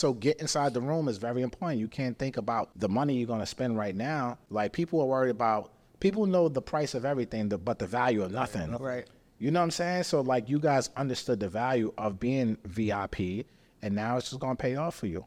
[0.00, 1.80] So get inside the room is very important.
[1.80, 4.38] You can't think about the money you're going to spend right now.
[4.48, 8.30] Like people are worried about people know the price of everything, but the value of
[8.30, 8.70] nothing.
[8.76, 9.06] Right.
[9.40, 10.04] You know what I'm saying?
[10.04, 13.44] So like you guys understood the value of being VIP,
[13.82, 15.24] and now it's just going to pay off for you.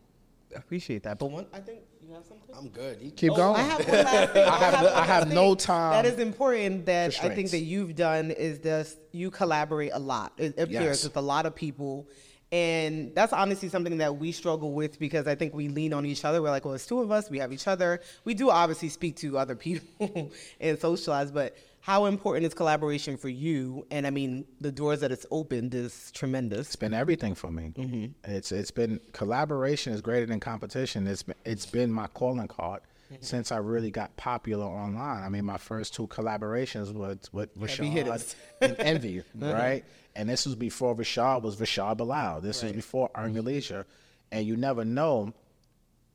[0.56, 1.20] I appreciate that.
[1.20, 2.56] But one, I think you have something.
[2.58, 2.98] I'm good.
[3.02, 3.60] You- Keep going.
[3.60, 4.44] Oh, I have one last thing.
[4.48, 7.60] I have- one I have last no time That is important that I think that
[7.60, 10.32] you've done is just you collaborate a lot.
[10.38, 11.04] It appears Yes.
[11.04, 12.08] with a lot of people.
[12.52, 16.26] And that's honestly something that we struggle with because I think we lean on each
[16.26, 16.42] other.
[16.42, 17.30] We're like, well, it's two of us.
[17.30, 18.02] We have each other.
[18.26, 23.30] We do obviously speak to other people and socialize, but how important is collaboration for
[23.30, 23.88] you?
[23.90, 26.68] And I mean, the doors that it's opened is tremendous.
[26.68, 27.74] It's been everything for me.
[27.76, 28.32] Mm-hmm.
[28.32, 31.08] It's it's been collaboration is greater than competition.
[31.08, 32.82] It's been, it's been my calling card
[33.20, 35.24] since I really got popular online.
[35.24, 39.84] I mean, my first two collaborations was with Rashad and Envy, right?
[40.16, 42.42] And this was before Rashad was Rashad Bilal.
[42.42, 43.48] This was before Earn Your mm-hmm.
[43.48, 43.86] Leisure,
[44.32, 45.34] and you never know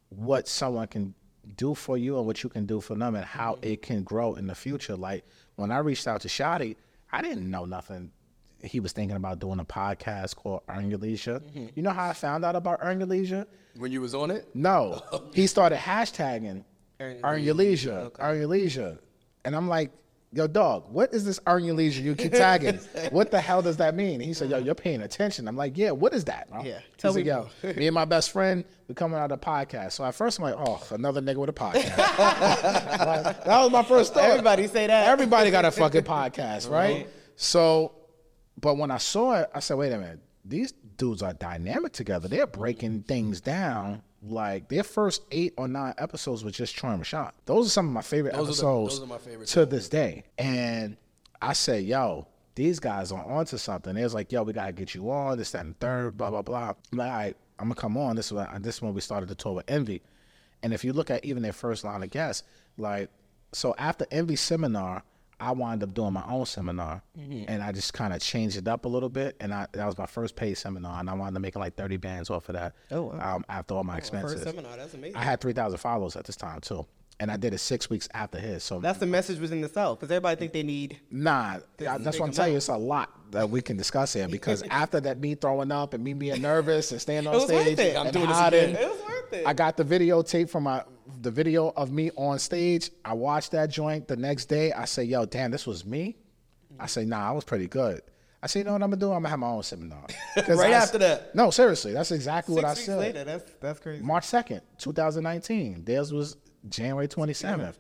[0.09, 1.15] what someone can
[1.57, 3.73] do for you and what you can do for them and how mm-hmm.
[3.73, 4.97] it can grow in the future.
[4.97, 5.25] Like
[5.57, 6.77] when I reached out to Shotty,
[7.13, 8.13] I didn't know nothing.
[8.63, 11.41] He was thinking about doing a podcast called Earn Your Leisure.
[11.41, 11.67] Mm-hmm.
[11.75, 13.47] You know how I found out about Earn Your Leisure?
[13.77, 15.03] When you was on it, No.
[15.35, 16.65] he started hashtagging
[17.01, 18.99] Earn Your Leisure, Earn Your Leisure.
[19.45, 19.93] And I'm like,
[20.33, 22.77] yo, dog, what is this Earn Your Leisure you keep tagging?
[23.11, 24.21] what the hell does that mean?
[24.21, 25.47] He said, yo, you're paying attention.
[25.49, 26.51] I'm like, yeah, what is that?
[26.51, 29.47] bro?" Yeah, tell me yo, me and my best friend, we're coming out of the
[29.47, 29.93] podcast.
[29.93, 31.97] So at first I'm like, oh, another nigga with a podcast.
[33.07, 34.25] Like, that was my first thought.
[34.25, 35.09] Everybody say that.
[35.09, 37.09] Everybody got a fucking podcast, right?
[37.37, 37.93] So,
[38.61, 42.29] but when I saw it, I said, wait a minute, these dudes are dynamic together.
[42.29, 44.03] They're breaking things down.
[44.29, 47.33] Like their first eight or nine episodes was just Troy and Rashad.
[47.45, 49.67] Those are some of my favorite Those are the- episodes those are my favorite to
[49.67, 50.25] this day.
[50.39, 50.97] And
[51.41, 53.95] I said, yo, these guys are onto something.
[53.95, 56.43] They was like, yo, we gotta get you on, this, that, and third, blah, blah,
[56.43, 56.73] blah.
[56.93, 58.17] I'm like, all right, I'm gonna come on.
[58.17, 60.03] This is when, this is when we started the tour with Envy.
[60.63, 62.43] And if you look at even their first line of guests,
[62.79, 63.11] like,
[63.53, 65.03] so after Envy seminar,
[65.39, 68.85] I wound up doing my own seminar, and I just kind of changed it up
[68.85, 69.37] a little bit.
[69.41, 71.97] And I, that was my first paid seminar, and I wound up making like thirty
[71.99, 72.75] bands off of that.
[72.91, 73.37] Oh, wow.
[73.37, 75.17] um, after all my expenses, seminar, that's amazing.
[75.17, 76.87] I had three thousand followers at this time too,
[77.21, 78.65] and I did it six weeks after his.
[78.65, 81.01] So That's the message within itself because everybody think they need.
[81.11, 82.57] Nah, I- that's what I'm telling you.
[82.57, 86.03] It's a lot that we can discuss here because after that, me throwing up and
[86.03, 87.97] me being nervous and staying on It was worth stage, it.
[87.97, 88.83] and I'm doing this hiding, again.
[88.83, 89.47] It was worth it.
[89.47, 90.83] I got the videotape from my
[91.23, 92.91] the video of me on stage.
[93.05, 94.73] I watched that joint the next day.
[94.73, 96.17] I say, "Yo, damn, this was me."
[96.79, 98.03] I say, "Nah, I was pretty good."
[98.43, 99.13] I say, "You know what I'm gonna do?
[99.13, 100.07] I'm gonna have my own seminar.
[100.37, 101.35] Right I- after that.
[101.35, 102.99] No, seriously, that's exactly what I Six said.
[102.99, 104.03] later, that's that's crazy.
[104.03, 105.85] March 2nd, 2019.
[105.85, 106.37] Theirs was
[106.69, 107.77] January 27th.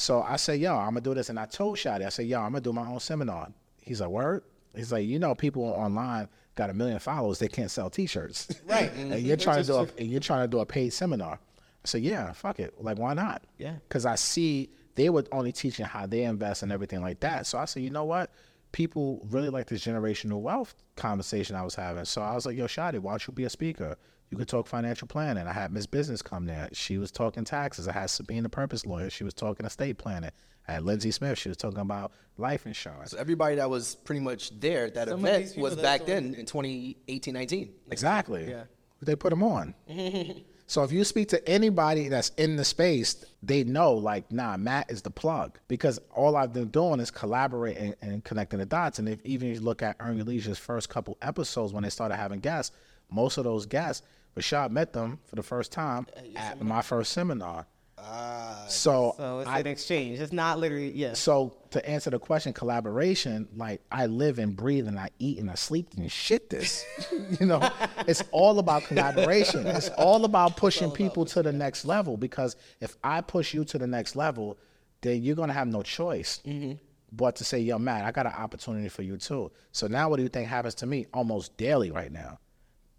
[0.00, 1.28] So I say, yo, I'm to do this.
[1.28, 3.52] And I told Shotty, I said, yo, I'm to do my own seminar.
[3.82, 4.44] He's like, word?
[4.74, 7.38] He's like, you know, people online got a million followers.
[7.38, 8.48] They can't sell T-shirts.
[8.66, 8.90] Right.
[8.96, 9.42] and you're mm-hmm.
[9.42, 11.38] trying to do a, and you're trying to do a paid seminar.
[11.84, 12.74] I said, yeah, fuck it.
[12.82, 13.42] Like, why not?
[13.58, 13.76] Yeah.
[13.88, 17.46] Because I see they were only teaching how they invest and everything like that.
[17.46, 18.30] So I said, you know what?
[18.72, 22.04] People really like this generational wealth conversation I was having.
[22.04, 23.96] So I was like, yo, Shotty, why don't you be a speaker?
[24.30, 25.46] You could talk financial planning.
[25.46, 26.68] I had Miss Business come there.
[26.72, 27.88] She was talking taxes.
[27.88, 29.10] I had Sabine, the purpose lawyer.
[29.10, 30.30] She was talking estate planning.
[30.68, 31.36] I had Lindsay Smith.
[31.36, 33.10] She was talking about life insurance.
[33.10, 36.46] so everybody that was pretty much there at that Some event was back then in
[36.46, 37.72] 2018, 19.
[37.90, 38.48] Exactly.
[38.50, 38.64] Yeah.
[39.02, 39.74] They put them on.
[40.70, 44.88] so if you speak to anybody that's in the space, they know like, nah, Matt
[44.88, 49.00] is the plug because all I've been doing is collaborating and connecting the dots.
[49.00, 51.90] And if even if you look at Earn Your Leisure's first couple episodes when they
[51.90, 52.70] started having guests,
[53.10, 57.66] most of those guests, Rashad met them for the first time at my first seminar.
[58.02, 60.18] Ah, so So it's I, an exchange.
[60.20, 61.18] It's not literally yes.
[61.18, 65.50] so to answer the question, collaboration, like I live and breathe and I eat and
[65.50, 66.84] I sleep and shit this.
[67.40, 67.68] you know,
[68.06, 69.66] it's all about collaboration.
[69.66, 73.78] It's all about pushing people to the next level because if I push you to
[73.78, 74.58] the next level,
[75.02, 76.40] then you're gonna have no choice.
[77.12, 79.50] But to say, yo, Matt, I got an opportunity for you too.
[79.72, 82.38] So now what do you think happens to me almost daily right now?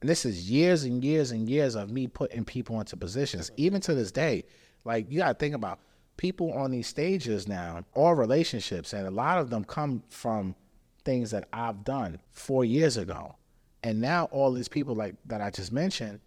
[0.01, 3.51] And this is years and years and years of me putting people into positions.
[3.55, 4.43] Even to this day,
[4.83, 5.79] like you gotta think about
[6.17, 10.55] people on these stages now, all relationships, and a lot of them come from
[11.03, 13.35] things that I've done four years ago.
[13.83, 16.19] And now all these people like that I just mentioned,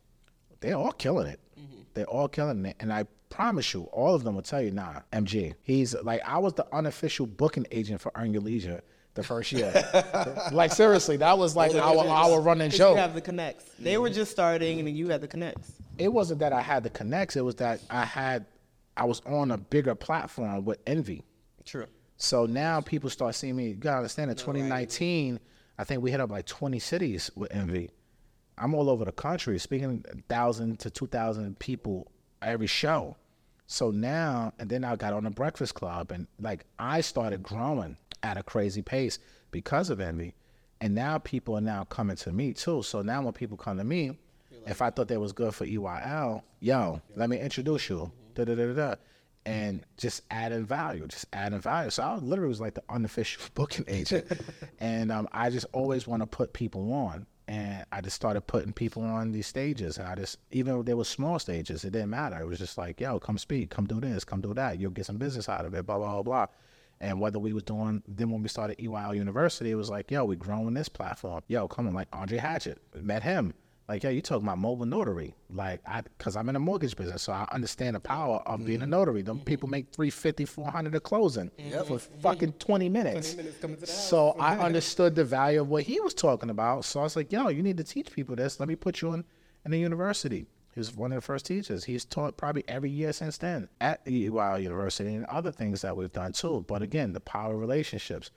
[0.61, 1.39] they're all killing it.
[1.59, 1.83] Mm-hmm.
[1.95, 2.77] They're all killing it.
[2.81, 5.55] And I promise you, all of them will tell you, nah, MG.
[5.62, 8.83] He's like I was the unofficial booking agent for Earn Your Leisure
[9.15, 9.73] the first year.
[10.53, 13.65] like seriously, that was like our our running joke You have the connects.
[13.79, 14.17] They were mm-hmm.
[14.17, 15.73] just starting, and then you had the connects.
[15.99, 17.37] It wasn't that I had the connects.
[17.37, 18.46] It was that I had,
[18.96, 21.23] I was on a bigger platform with Envy.
[21.64, 21.87] True.
[22.17, 23.69] So now people start seeing me.
[23.69, 25.41] You gotta understand, in 2019,
[25.79, 27.91] I think we hit up like 20 cities with Envy,
[28.56, 32.11] I'm all over the country speaking thousand to two thousand people
[32.43, 33.17] every show.
[33.67, 37.96] So now, and then I got on the Breakfast Club, and like I started growing
[38.23, 39.19] at a crazy pace
[39.50, 40.35] because of envy,
[40.81, 42.82] and now people are now coming to me too.
[42.82, 44.19] So now when people come to me,
[44.67, 48.55] if I thought that was good for EYL, yo, let me introduce you, da da
[48.55, 48.95] da da,
[49.47, 51.91] and just adding value, just adding value.
[51.91, 54.27] So I literally was like the unofficial booking agent,
[54.81, 58.73] and um, I just always want to put people on and I just started putting
[58.73, 59.99] people on these stages.
[59.99, 62.41] And I just, even they were small stages, it didn't matter.
[62.41, 64.81] It was just like, yo, come speak, come do this, come do that.
[64.81, 66.47] You'll get some business out of it, blah, blah, blah, blah.
[67.01, 70.25] And whether we was doing, then when we started EYL University, it was like, yo,
[70.25, 71.43] we growing this platform.
[71.49, 73.53] Yo, come on, like Andre Hatchett, met him.
[73.87, 75.35] Like, yeah, you talking about mobile notary.
[75.51, 78.81] Like, I, cause I'm in a mortgage business, so I understand the power of being
[78.81, 78.91] a mm-hmm.
[78.91, 79.23] notary.
[79.23, 79.45] Them mm-hmm.
[79.45, 81.83] people make 350, 400 a closing mm-hmm.
[81.83, 83.37] for fucking 20 minutes.
[83.37, 84.09] minutes coming to the house.
[84.09, 86.87] So I understood the value of what he was talking about.
[86.87, 88.59] So I was like, yo, you need to teach people this.
[88.59, 89.25] Let me put you in,
[89.67, 90.47] in a university.
[90.73, 91.85] He was one of the first teachers.
[91.85, 96.13] He's taught probably every year since then at EYL University and other things that we've
[96.13, 96.65] done too.
[96.67, 98.31] But again, the power of relationships.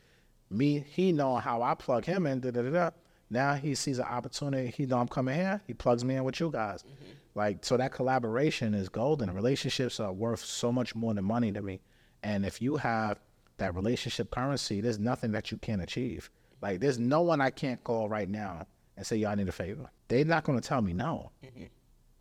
[0.50, 2.90] Me, he know how I plug him in, da da da da.
[3.30, 4.72] Now he sees an opportunity.
[4.76, 5.62] He know I'm coming here.
[5.68, 6.84] He plugs me in with you guys.
[6.84, 7.12] Mm-hmm.
[7.36, 9.32] Like so, that collaboration is golden.
[9.32, 11.82] Relationships are worth so much more than money to me.
[12.24, 13.20] And if you have
[13.58, 16.32] that relationship currency, there's nothing that you can't achieve.
[16.62, 18.66] Like there's no one I can't call right now
[18.96, 21.32] and say, "Y'all need a favor." They're not going to tell me no.
[21.46, 21.66] Mm-hmm.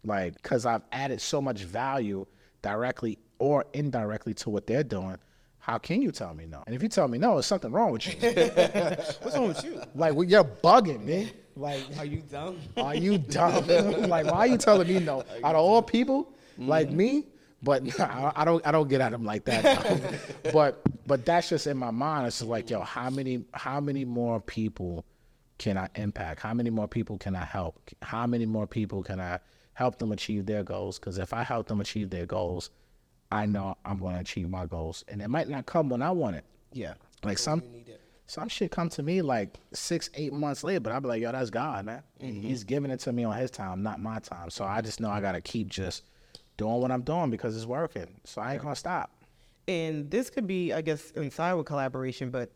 [0.05, 2.26] Like because I've added so much value
[2.62, 5.19] directly or indirectly to what they're doing.
[5.66, 6.62] How can you tell me no?
[6.64, 8.12] And if you tell me no, there's something wrong with you.
[9.20, 9.82] What's wrong with you?
[9.96, 11.32] like well, you're bugging me.
[11.56, 12.60] Like Are you dumb?
[12.76, 13.66] are you dumb?
[14.08, 15.24] like, why are you telling me no?
[15.42, 17.24] Out of all people, like me,
[17.64, 20.52] but nah, I don't, I don't get at them like that.
[20.52, 22.28] but, but that's just in my mind.
[22.28, 25.04] It's like, yo, how many, how many more people
[25.58, 26.38] can I impact?
[26.42, 27.80] How many more people can I help?
[28.02, 29.40] How many more people can I
[29.72, 31.00] help them achieve their goals?
[31.00, 32.70] Because if I help them achieve their goals,
[33.36, 36.10] I know I'm going to achieve my goals, and it might not come when I
[36.10, 36.44] want it.
[36.72, 36.94] Yeah.
[37.22, 37.62] Like some
[38.26, 41.30] some shit come to me like six, eight months later, but I'll be like, yo,
[41.32, 42.02] that's God, man.
[42.20, 42.40] Mm-hmm.
[42.40, 44.50] He's giving it to me on his time, not my time.
[44.50, 46.04] So I just know I gotta keep just
[46.56, 48.08] doing what I'm doing because it's working.
[48.24, 49.12] So I ain't gonna stop.
[49.68, 52.50] And this could be, I guess, inside with collaboration, but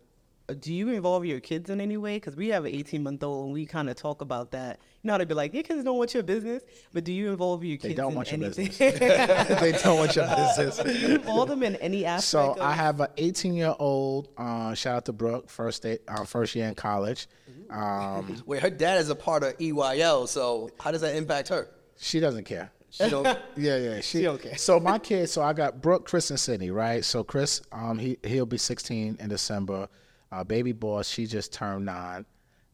[0.55, 2.17] do you involve your kids in any way?
[2.17, 4.81] Because we have an 18 month old and we kind of talk about that.
[5.03, 6.63] You know how to be like, your kids don't want your business,
[6.93, 8.67] but do you involve your kids They don't in want your anything?
[8.67, 8.99] business.
[9.61, 10.79] they don't want your business.
[10.85, 12.29] do you involve them in any aspect?
[12.29, 14.29] So of, I have an 18 year old.
[14.37, 17.27] Uh, shout out to Brooke, first day, uh, first year in college.
[17.71, 21.69] Um, Wait, her dad is a part of EYL, so how does that impact her?
[21.97, 22.73] she doesn't care.
[22.91, 23.25] She don't.
[23.57, 24.01] Yeah, yeah.
[24.01, 24.55] She, okay.
[24.57, 27.05] So my kids, so I got Brooke, Chris, and Sydney, right?
[27.05, 29.89] So Chris, um, he he'll be 16 in December.
[30.33, 32.25] Uh, baby boss, she just turned nine,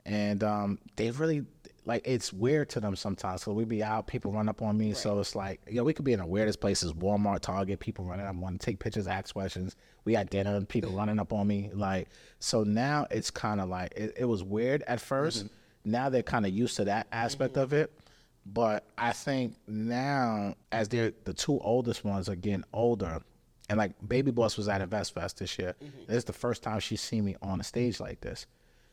[0.04, 1.44] and um, they really
[1.86, 3.42] like it's weird to them sometimes.
[3.42, 4.92] So we be out, people run up on me.
[4.92, 8.26] So it's like, yo, we could be in the weirdest places, Walmart, Target, people running
[8.26, 9.76] up, want to take pictures, ask questions.
[10.04, 11.70] We at dinner, people running up on me.
[11.72, 12.08] Like,
[12.40, 15.48] so now it's kind of like it, it was weird at 1st
[15.84, 17.92] Now they're kind of used to that aspect of it.
[18.44, 23.20] But I think now, as they're the two oldest ones are getting older,
[23.68, 25.74] and like Baby Boss was at Invest Fest this year.
[25.82, 26.06] Mm-hmm.
[26.06, 28.46] This is the first time she's seen me on a stage like this.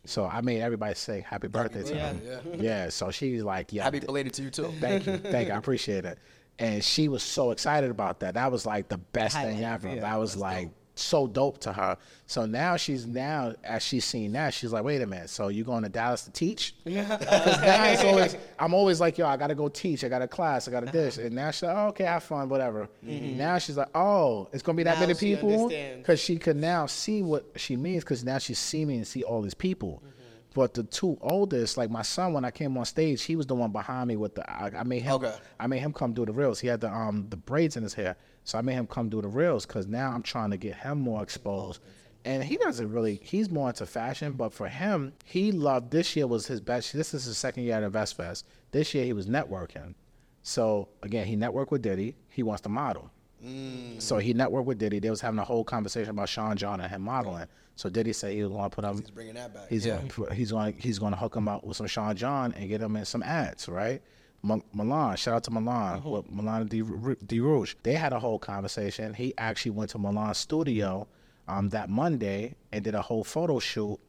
[0.05, 2.41] So I made everybody say happy birthday to her.
[2.57, 2.89] Yeah.
[2.89, 3.83] So she's like, yeah.
[3.83, 4.73] Happy belated to you too.
[4.79, 6.17] Thank you, thank you, I appreciate it.
[6.59, 8.33] And she was so excited about that.
[8.33, 9.87] That was like the best thing ever.
[9.95, 10.01] yeah.
[10.01, 11.97] that was like so dope to her.
[12.27, 15.29] So now she's now as she's seen that, she's like, wait a minute.
[15.29, 16.75] So you going to Dallas to teach?
[16.83, 20.03] Because now it's always I'm always like, yo, I gotta go teach.
[20.03, 20.67] I got a class.
[20.67, 21.17] I got a this.
[21.17, 22.89] And now she's like, oh, okay, have fun, whatever.
[23.01, 25.01] Now she's like, oh, it's gonna be that Mm-hmm.
[25.01, 28.87] Now many people because she could now see what she means because now she's seen
[28.87, 30.01] me and see all these people.
[30.05, 30.09] Mm-hmm.
[30.53, 33.55] But the two oldest, like my son, when I came on stage, he was the
[33.55, 34.49] one behind me with the.
[34.49, 35.15] I, I made him.
[35.15, 35.33] Okay.
[35.59, 36.59] I made him come do the reels.
[36.59, 39.21] He had the um the braids in his hair, so I made him come do
[39.21, 41.81] the reels because now I'm trying to get him more exposed.
[42.25, 43.19] And he doesn't really.
[43.21, 45.91] He's more into fashion, but for him, he loved.
[45.91, 46.93] This year was his best.
[46.93, 48.45] This is his second year at Invest Fest.
[48.71, 49.93] This year he was networking.
[50.41, 52.15] So again, he networked with Diddy.
[52.29, 53.11] He wants to model.
[53.45, 54.01] Mm.
[54.01, 54.99] So he networked with Diddy.
[54.99, 57.47] They was having a whole conversation about Sean John and him modeling.
[57.75, 58.99] So Diddy said he was going to put him.
[58.99, 59.67] He's bringing that back.
[59.67, 62.69] He's gonna he's going he's going to hook him up with some Sean John and
[62.69, 64.01] get him in some ads, right?
[64.43, 66.83] M- Milan, shout out to Milan with Milan D.
[67.25, 67.39] D.
[67.39, 67.75] Rouge.
[67.83, 69.13] They had a whole conversation.
[69.13, 71.07] He actually went to Milan's studio
[71.47, 73.99] um, that Monday and did a whole photo shoot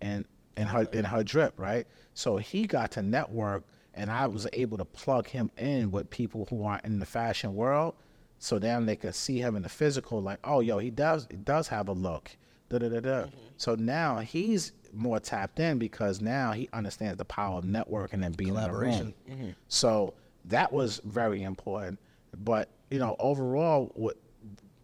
[0.00, 1.86] and in her in her drip, right?
[2.14, 6.46] So he got to network, and I was able to plug him in with people
[6.50, 7.94] who are in the fashion world.
[8.38, 11.36] So then they could see him in the physical, like, oh, yo, he does he
[11.36, 12.30] does have a look.
[12.68, 13.24] Da, da, da, da.
[13.56, 18.36] So now he's more tapped in because now he understands the power of networking and
[18.36, 19.14] being in a room.
[19.26, 19.56] Collaboration.
[19.68, 20.14] So
[20.46, 21.98] that was very important.
[22.36, 24.16] But you know, overall, what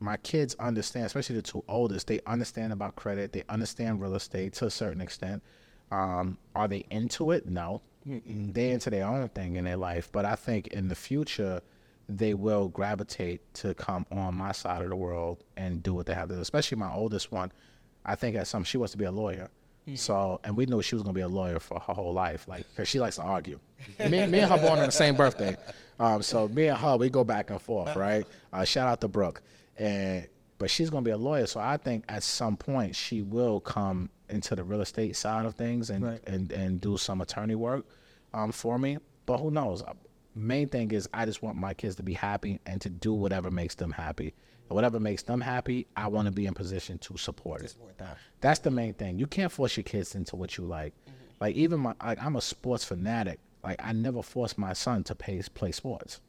[0.00, 3.32] my kids understand, especially the two oldest, they understand about credit.
[3.32, 5.42] They understand real estate to a certain extent.
[5.90, 7.46] Um, are they into it?
[7.46, 10.10] No, they into their own thing in their life.
[10.10, 11.60] But I think in the future,
[12.08, 16.14] they will gravitate to come on my side of the world and do what they
[16.14, 16.40] have to do.
[16.40, 17.52] Especially my oldest one.
[18.04, 19.50] I think at some she wants to be a lawyer.
[19.94, 22.64] So, and we knew she was gonna be a lawyer for her whole life, like,
[22.76, 23.58] cause she likes to argue.
[23.98, 25.56] me, me and her born on the same birthday,
[25.98, 28.24] um, so me and her we go back and forth, right?
[28.52, 29.42] Uh, shout out to Brooke,
[29.76, 33.60] and but she's gonna be a lawyer, so I think at some point she will
[33.60, 36.20] come into the real estate side of things and Right.
[36.28, 37.84] and and do some attorney work
[38.32, 38.98] um, for me.
[39.26, 39.82] But who knows?
[40.36, 43.50] Main thing is I just want my kids to be happy and to do whatever
[43.50, 44.34] makes them happy.
[44.70, 47.74] Whatever makes them happy, I want to be in position to support it.
[48.40, 49.18] That's the main thing.
[49.18, 50.94] You can't force your kids into what you like.
[51.40, 53.40] Like even my, like I'm a sports fanatic.
[53.64, 56.20] Like I never forced my son to pay, play sports,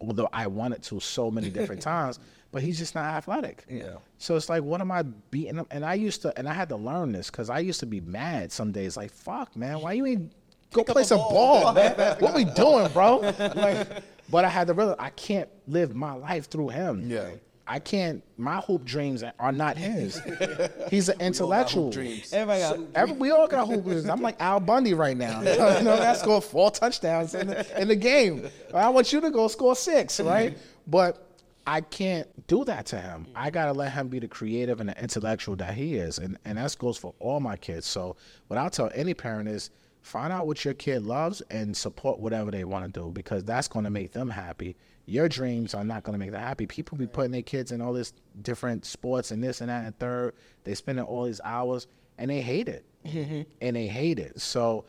[0.00, 2.18] although I wanted to so many different times.
[2.50, 3.66] But he's just not athletic.
[3.68, 3.96] Yeah.
[4.16, 5.66] So it's like, what am I beating him?
[5.70, 8.00] And I used to, and I had to learn this because I used to be
[8.00, 8.96] mad some days.
[8.96, 10.32] Like, fuck, man, why you ain't
[10.72, 12.16] go play some ball, man?
[12.20, 13.18] what we doing, bro?
[13.18, 17.10] Like, but I had to realize I can't live my life through him.
[17.10, 17.28] Yeah.
[17.68, 18.24] I can't.
[18.38, 20.20] My hoop dreams are not his.
[20.90, 21.90] He's an intellectual.
[21.90, 22.32] dreams.
[22.32, 24.06] Everybody got Every, we all got hoop dreams.
[24.06, 25.42] I'm like Al Bundy right now.
[25.42, 28.48] you know, I scored four touchdowns in the, in the game.
[28.72, 30.56] I want you to go score six, right?
[30.86, 31.28] But
[31.66, 33.26] I can't do that to him.
[33.34, 36.56] I gotta let him be the creative and the intellectual that he is, and and
[36.56, 37.86] that goes for all my kids.
[37.86, 39.68] So what I'll tell any parent is
[40.00, 43.68] find out what your kid loves and support whatever they want to do because that's
[43.68, 44.76] going to make them happy.
[45.08, 46.66] Your dreams are not going to make them happy.
[46.66, 48.12] People be putting their kids in all this
[48.42, 50.34] different sports and this and that and third.
[50.64, 51.86] They spending all these hours
[52.18, 52.84] and they hate it,
[53.62, 54.38] and they hate it.
[54.38, 54.84] So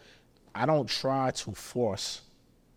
[0.54, 2.24] I don't try to force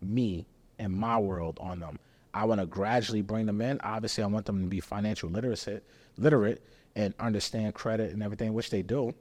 [0.01, 0.45] me
[0.79, 1.99] and my world on them.
[2.33, 3.77] I want to gradually bring them in.
[3.81, 5.83] Obviously, I want them to be financial literate,
[6.17, 6.63] literate,
[6.95, 9.13] and understand credit and everything, which they do.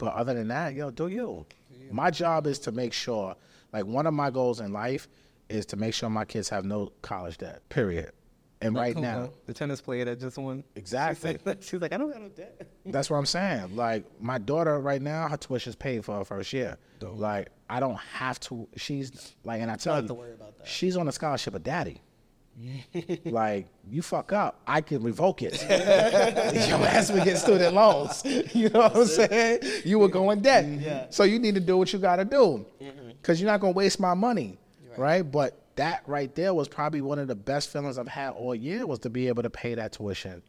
[0.00, 1.46] But other than that, yo, do you?
[1.92, 3.36] My job is to make sure,
[3.72, 5.06] like one of my goals in life
[5.48, 7.68] is to make sure my kids have no college debt.
[7.68, 8.12] Period.
[8.62, 10.64] And right now, the tennis player that just won.
[10.74, 11.38] exactly.
[11.60, 12.66] She was like, I don't got no debt.
[12.86, 13.76] That's what I'm saying.
[13.76, 16.78] Like my daughter right now, her tuition's paid for her first year.
[17.02, 18.66] Like I don't have to.
[18.76, 20.66] She's like, and I tell have you, to worry about that.
[20.66, 22.00] she's on a scholarship of daddy.
[23.26, 25.60] like you fuck up, I can revoke it.
[25.62, 28.22] Your ass would get student loans.
[28.24, 29.60] You know what I'm saying?
[29.84, 30.66] You would go in debt.
[30.66, 31.06] Yeah.
[31.10, 33.08] So you need to do what you got to do, mm-hmm.
[33.08, 34.58] because you're not gonna waste my money,
[34.98, 35.22] right.
[35.22, 38.86] But that right there was probably one of the best feelings I've had all year
[38.86, 40.42] was to be able to pay that tuition.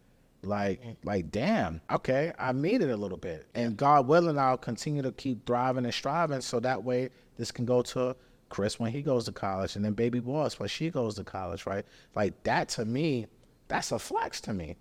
[0.43, 0.95] Like, mm.
[1.03, 5.11] like, damn, okay, I made it a little bit, and God willing, I'll continue to
[5.11, 8.15] keep thriving and striving, so that way this can go to
[8.49, 11.65] Chris when he goes to college, and then Baby Boss when she goes to college,
[11.65, 11.85] right?
[12.15, 13.27] Like that to me,
[13.67, 14.75] that's a flex to me.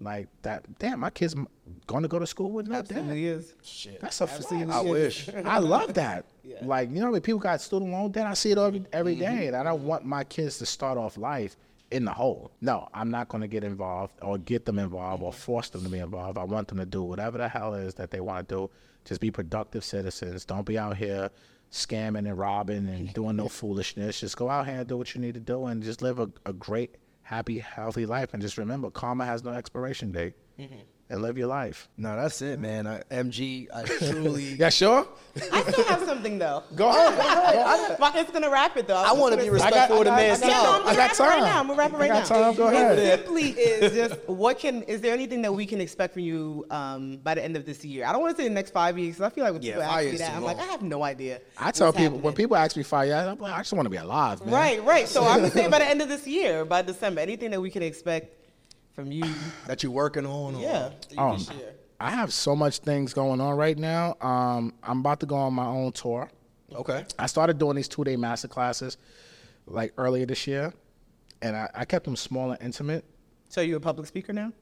[0.00, 1.34] Like that, damn, my kid's
[1.86, 2.90] going to go to school with no debt.
[2.98, 3.54] Absolutely is.
[4.00, 4.52] That's a flex.
[4.52, 5.28] I wish.
[5.28, 6.26] I love that.
[6.62, 9.46] Like you know, when people got student loan debt, I see it every every day,
[9.46, 11.56] and I don't want my kids to start off life
[11.92, 12.50] in the hole.
[12.60, 15.88] No, I'm not going to get involved or get them involved or force them to
[15.88, 16.38] be involved.
[16.38, 18.70] I want them to do whatever the hell it is that they want to do.
[19.04, 20.44] Just be productive citizens.
[20.44, 21.30] Don't be out here
[21.70, 24.20] scamming and robbing and doing no foolishness.
[24.20, 26.30] Just go out here and do what you need to do and just live a,
[26.46, 26.96] a great,
[27.32, 28.34] happy, healthy life.
[28.34, 30.34] And just remember, karma has no expiration date.
[30.58, 30.74] Mm-hmm.
[31.12, 31.90] And live your life.
[31.98, 32.86] No, that's it, man.
[32.86, 34.54] I, MG, I truly.
[34.54, 35.06] Yeah, sure.
[35.52, 36.62] I still have something though.
[36.74, 37.14] Go ahead.
[37.16, 37.98] Go ahead.
[38.00, 38.96] My- It's gonna wrap it though.
[38.96, 40.80] I want to be respectful got- of the I got- man's I Yeah, no, time.
[40.80, 41.40] I'm I got wrap it right time.
[41.44, 41.60] now.
[41.60, 42.42] I'm gonna wrap it right I got now.
[42.44, 42.54] time.
[42.56, 43.18] Go It ahead.
[43.18, 47.18] simply is just what can is there anything that we can expect from you um,
[47.18, 48.06] by the end of this year?
[48.06, 49.16] I don't want to say the next five years.
[49.16, 50.58] 'cause I feel like when Yeah, people ask me that, I'm like.
[50.60, 51.42] I have no idea.
[51.58, 53.84] I tell what's people when people ask me five years, I'm like, I just want
[53.84, 54.54] to be alive, man.
[54.54, 55.06] Right, right.
[55.06, 57.70] So I'm gonna say by the end of this year, by December, anything that we
[57.70, 58.38] can expect
[58.94, 59.24] from you.
[59.66, 60.54] that you're working on.
[60.56, 60.88] or Yeah.
[60.90, 61.72] that you Um, can share.
[62.00, 64.16] I have so much things going on right now.
[64.20, 66.30] Um, I'm about to go on my own tour.
[66.74, 67.04] Okay.
[67.18, 68.96] I started doing these two day master classes
[69.66, 70.72] like earlier this year,
[71.42, 73.04] and I, I kept them small and intimate.
[73.48, 74.52] So you a public speaker now?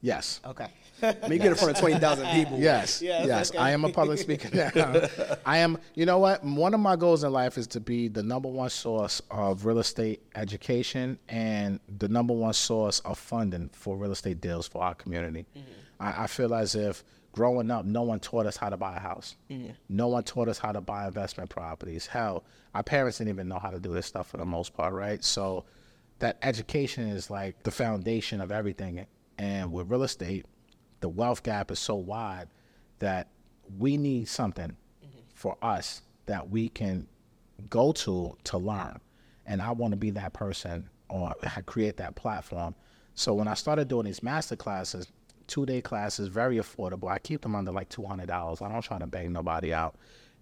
[0.00, 0.40] Yes.
[0.46, 0.68] Okay.
[1.00, 2.58] When you get in front of 20,000 people.
[2.68, 3.58] Yes, Yes, yes, okay.
[3.58, 5.08] I am a public speaker now.
[5.46, 5.78] I am.
[5.94, 6.44] You know what?
[6.44, 9.78] One of my goals in life is to be the number one source of real
[9.78, 14.94] estate education and the number one source of funding for real estate deals for our
[14.94, 15.46] community.
[15.56, 15.70] Mm-hmm.
[16.00, 19.00] I, I feel as if growing up, no one taught us how to buy a
[19.00, 19.36] house.
[19.50, 19.70] Mm-hmm.
[19.88, 22.06] No one taught us how to buy investment properties.
[22.06, 24.92] Hell, our parents didn't even know how to do this stuff for the most part,
[24.92, 25.22] right?
[25.22, 25.64] So
[26.18, 29.06] that education is like the foundation of everything.
[29.38, 30.46] And with real estate,
[31.00, 32.48] the wealth gap is so wide
[32.98, 33.28] that
[33.78, 35.18] we need something mm-hmm.
[35.34, 37.06] for us that we can
[37.70, 39.00] go to to learn.
[39.46, 41.34] And I want to be that person or
[41.66, 42.74] create that platform.
[43.14, 45.06] So when I started doing these master classes,
[45.48, 47.10] two day classes, very affordable.
[47.10, 48.62] I keep them under like two hundred dollars.
[48.62, 49.96] I don't try to bang nobody out,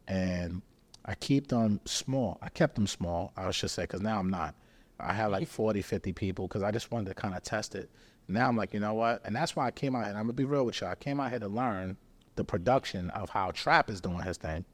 [0.07, 0.61] and
[1.07, 2.39] I keep them small.
[2.43, 3.33] I kept them small.
[3.37, 4.55] I should say because now I'm not.
[4.99, 7.91] I had like 40, 50 people because I just wanted to kind of test it.
[8.29, 9.23] Now I'm like, you know what?
[9.25, 10.09] And that's why I came out here.
[10.11, 10.91] And I'm gonna be real with y'all.
[10.91, 11.97] I came out here to learn
[12.35, 14.65] the production of how Trap is doing his thing,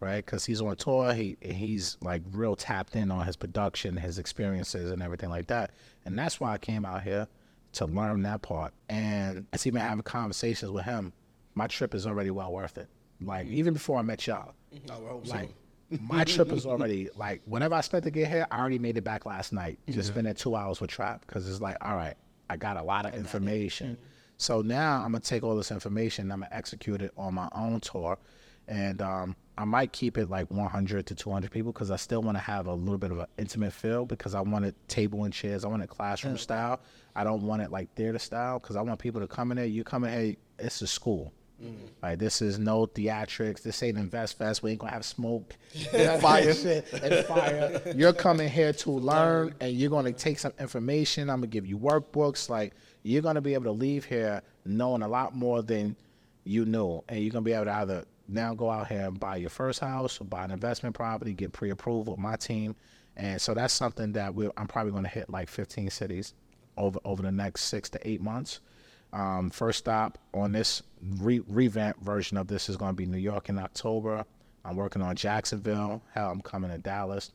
[0.00, 0.24] right?
[0.24, 1.12] Because he's on tour.
[1.12, 5.72] He he's like real tapped in on his production, his experiences, and everything like that.
[6.04, 7.28] And that's why I came out here
[7.74, 8.72] to learn that part.
[8.88, 11.12] And it's even having conversations with him.
[11.54, 12.88] My trip is already well worth it.
[13.20, 14.90] Like even before I met y'all, mm-hmm.
[14.92, 15.50] Oh, like
[16.00, 19.04] my trip is already like whenever I spent to get here, I already made it
[19.04, 19.78] back last night.
[19.86, 20.14] Just mm-hmm.
[20.14, 22.16] spending two hours with Trap because it's like, all right,
[22.52, 23.96] I got a lot of information.
[24.36, 27.48] So now I'm gonna take all this information, and I'm gonna execute it on my
[27.52, 28.18] own tour,
[28.68, 32.36] and um, I might keep it like 100 to 200 people because I still want
[32.36, 35.32] to have a little bit of an intimate feel because I want it table and
[35.32, 35.64] chairs.
[35.64, 36.80] I want it classroom style.
[37.14, 39.66] I don't want it like theater style because I want people to come in here.
[39.66, 41.32] You come in here, it's a school.
[41.62, 41.76] Mm.
[42.02, 43.62] Like this is no theatrics.
[43.62, 44.62] This ain't Invest Fest.
[44.62, 45.54] We ain't gonna have smoke,
[45.92, 47.80] and fire, shit, and fire.
[47.94, 51.30] You're coming here to learn, and you're gonna take some information.
[51.30, 52.48] I'm gonna give you workbooks.
[52.48, 55.96] Like you're gonna be able to leave here knowing a lot more than
[56.44, 59.36] you knew, and you're gonna be able to either now go out here and buy
[59.36, 62.74] your first house or buy an investment property, get pre-approval with my team,
[63.16, 66.34] and so that's something that we I'm probably gonna hit like 15 cities
[66.76, 68.60] over over the next six to eight months.
[69.12, 70.82] Um, first stop on this
[71.18, 74.24] re- revamp version of this is going to be New York in October.
[74.64, 76.02] I'm working on Jacksonville.
[76.14, 77.32] Hell, I'm coming to Dallas.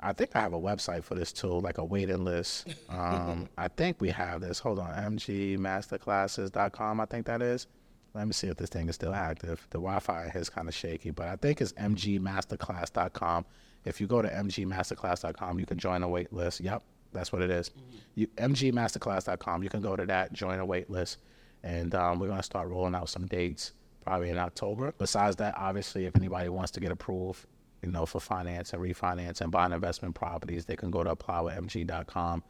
[0.00, 2.74] I think I have a website for this too, like a waiting list.
[2.88, 4.58] Um, I think we have this.
[4.58, 7.00] Hold on, mgmasterclasses.com.
[7.00, 7.68] I think that is.
[8.14, 9.66] Let me see if this thing is still active.
[9.70, 13.46] The Wi-Fi is kind of shaky, but I think it's mgmasterclass.com.
[13.84, 16.60] If you go to mgmasterclass.com, you can join a wait list.
[16.60, 17.70] Yep, that's what it is.
[18.14, 19.62] You, mgmasterclass.com.
[19.62, 21.18] You can go to that, join a wait list,
[21.62, 23.72] and um, we're gonna start rolling out some dates
[24.04, 24.94] probably in October.
[24.98, 27.46] Besides that, obviously, if anybody wants to get approved,
[27.82, 32.42] you know, for finance and refinance and buying investment properties, they can go to applywithmg.com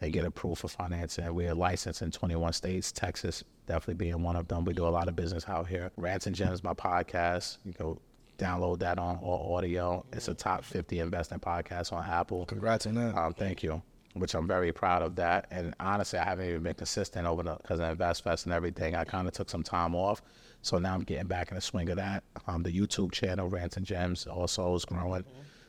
[0.00, 1.32] and get approved for financing.
[1.34, 4.64] We're licensed in 21 states, Texas definitely being one of them.
[4.64, 5.92] We do a lot of business out here.
[5.96, 7.58] Rants and Gems, my podcast.
[7.64, 8.00] You go
[8.38, 10.04] download that on all audio.
[10.12, 12.46] It's a top 50 investing podcast on Apple.
[12.46, 13.16] Congrats on that.
[13.16, 13.82] Um, thank you,
[14.14, 15.46] which I'm very proud of that.
[15.50, 18.94] And honestly, I haven't even been consistent over the because of InvestFest and everything.
[18.94, 20.22] I kind of took some time off,
[20.62, 22.24] so now I'm getting back in the swing of that.
[22.46, 25.24] Um, the YouTube channel, Rants and Gems, also is growing.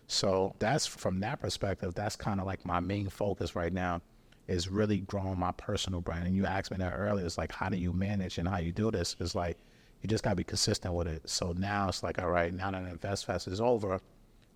[0.08, 1.94] So that's from that perspective.
[1.94, 4.02] That's kind of like my main focus right now
[4.48, 6.26] is really growing my personal brand.
[6.26, 7.24] And you asked me that earlier.
[7.24, 9.16] It's like, how do you manage and how you do this?
[9.20, 9.60] It's like
[10.02, 11.30] you just gotta be consistent with it.
[11.30, 14.00] So now it's like, all right, now that InvestFest is over,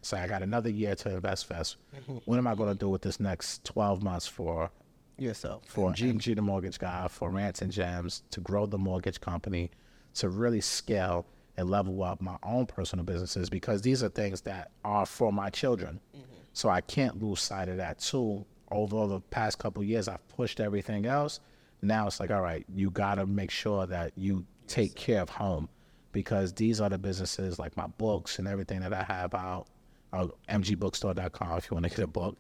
[0.04, 1.78] so I got another year to InvestFest.
[1.96, 2.18] Mm-hmm.
[2.26, 4.70] What am I gonna do with this next 12 months for
[5.18, 5.64] Yourself.
[5.66, 9.72] for MG the mortgage guy, for Rants and Gems, to grow the mortgage company,
[10.16, 11.26] to really scale
[11.58, 15.50] and level up my own personal businesses because these are things that are for my
[15.50, 16.00] children.
[16.16, 16.34] Mm-hmm.
[16.54, 18.46] So I can't lose sight of that too.
[18.72, 21.40] Over the past couple of years, I've pushed everything else.
[21.84, 25.30] Now it's like, all right, you got to make sure that you take care of
[25.30, 25.70] home
[26.12, 29.68] because these are the businesses like my books and everything that I have out.
[30.14, 32.38] Uh, mgbookstore.com if you want to get a book.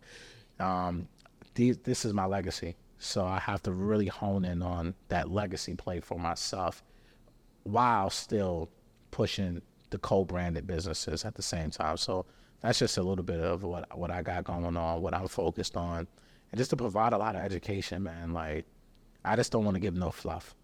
[0.60, 1.08] Um,
[1.56, 2.76] these, this is my legacy.
[3.00, 6.84] So I have to really hone in on that legacy play for myself
[7.64, 8.70] while still
[9.12, 11.98] pushing the co-branded businesses at the same time.
[11.98, 12.26] So
[12.62, 15.76] that's just a little bit of what what I got going on, what I'm focused
[15.76, 16.08] on,
[16.52, 18.34] and just to provide a lot of education, man.
[18.34, 18.66] Like
[19.26, 20.56] I just don't want to give no fluff.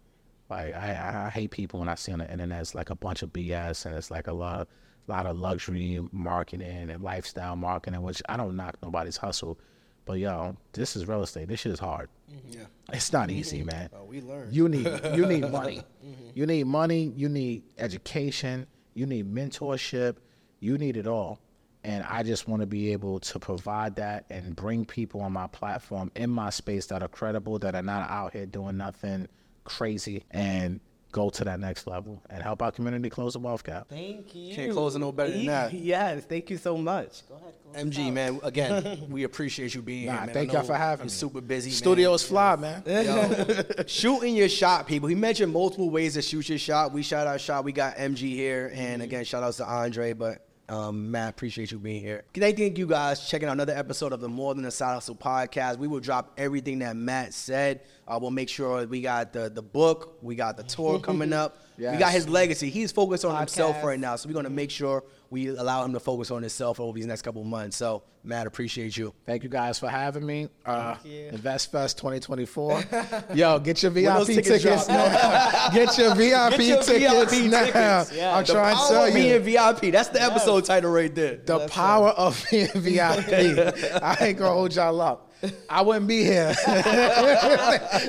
[0.48, 3.22] Like I, I, hate people when I see on the internet it's like a bunch
[3.22, 4.66] of BS and it's like a lot,
[5.06, 9.58] lot of luxury marketing and lifestyle marketing, which I don't knock nobody's hustle,
[10.04, 11.48] but yo, this is real estate.
[11.48, 12.08] This shit is hard.
[12.32, 12.58] Mm-hmm.
[12.58, 12.66] Yeah.
[12.92, 13.90] It's not easy, man.
[13.94, 14.54] Oh, we learned.
[14.54, 15.82] You need you need money.
[16.04, 16.30] Mm-hmm.
[16.34, 17.12] You need money.
[17.16, 18.66] You need education.
[18.94, 20.16] You need mentorship.
[20.60, 21.40] You need it all.
[21.82, 25.46] And I just want to be able to provide that and bring people on my
[25.46, 29.28] platform in my space that are credible, that are not out here doing nothing
[29.64, 30.80] crazy, and
[31.12, 33.88] go to that next level and help our community close the wealth gap.
[33.88, 34.54] Thank you.
[34.54, 35.72] Can't close it no better than that.
[35.80, 37.26] Yes, thank you so much.
[37.28, 37.54] Go ahead.
[37.72, 38.12] close MG, out.
[38.12, 40.34] man, again, we appreciate you being Nah, here, man.
[40.34, 41.10] Thank y'all for having you're me.
[41.10, 41.70] super busy.
[41.70, 41.76] man.
[41.76, 42.82] Studio is fly, man.
[42.86, 45.08] Yo, shooting your shot, people.
[45.08, 46.92] He mentioned multiple ways to shoot your shot.
[46.92, 47.64] We shot our shot.
[47.64, 49.02] We got MG here, and mm-hmm.
[49.02, 50.12] again, shout outs to Andre.
[50.12, 52.22] But Um, Matt, appreciate you being here.
[52.32, 55.16] Thank thank you guys checking out another episode of the More Than a Side Hustle
[55.16, 55.78] podcast.
[55.78, 57.80] We will drop everything that Matt said.
[58.06, 61.58] Uh, we'll make sure we got the the book, we got the tour coming up,
[61.80, 62.68] we got his legacy.
[62.70, 66.00] He's focused on himself right now, so we're gonna make sure we allow him to
[66.00, 67.76] focus on himself over these next couple of months.
[67.76, 69.14] So, Matt, appreciate you.
[69.24, 70.48] Thank you guys for having me.
[70.66, 71.30] Uh, you.
[71.32, 72.82] InvestFest 2024.
[73.34, 75.68] Yo, get your VIP tickets, tickets now.
[75.72, 77.64] get your VIP Get your tickets VIP now.
[78.04, 78.12] tickets.
[78.20, 79.14] I'm the trying to power tell of you.
[79.14, 79.92] being VIP.
[79.92, 81.36] That's the episode title right there.
[81.36, 84.02] the power of being VIP.
[84.02, 85.32] I ain't gonna hold y'all up.
[85.70, 86.52] I wouldn't be here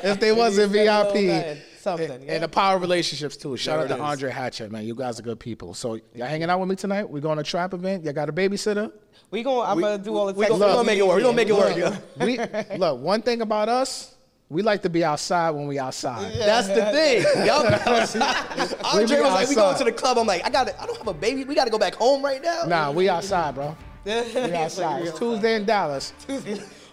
[0.04, 1.58] if they wasn't said a VIP.
[1.82, 2.34] Bit, something, And, yeah.
[2.34, 3.58] and the power of relationships too.
[3.58, 4.02] Shout There out to it is.
[4.04, 4.86] Andre Hatchett, man.
[4.86, 5.74] You guys are good people.
[5.74, 7.10] So y'all hanging out with me tonight?
[7.10, 8.04] We going to a trap event.
[8.04, 8.92] Y'all got a babysitter?
[9.32, 11.16] We going I'm gonna do all the We gonna, we gonna make it work.
[11.18, 11.78] We gonna make it work.
[11.78, 11.94] yo.
[12.20, 12.38] We
[12.78, 13.00] look.
[13.00, 14.16] One thing about us,
[14.50, 16.34] we like to be outside when we outside.
[16.38, 17.24] That's the thing.
[17.48, 18.76] Y'all outside.
[18.84, 20.98] Andre be was like, "We going to the club." I'm like, "I got, I don't
[20.98, 21.46] have a baby.
[21.46, 23.76] We got to go back home right now." Nah, we outside, bro.
[24.06, 24.12] We
[24.54, 25.04] outside.
[25.04, 26.12] It's Tuesday in Dallas.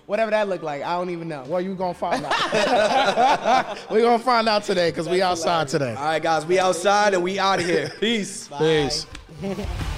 [0.09, 1.45] Whatever that look like, I don't even know.
[1.47, 3.79] Well, you gonna find out.
[3.91, 5.95] we gonna find out today because we outside today.
[5.95, 7.93] All right, guys, we outside and we out of here.
[8.01, 8.49] Peace.
[8.59, 9.05] Peace.